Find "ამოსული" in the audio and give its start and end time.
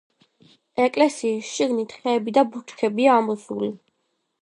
3.23-3.75